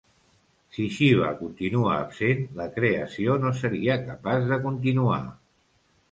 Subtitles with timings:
[0.75, 5.21] Si Xiva continua absent, la creació no seria capaç de continuar.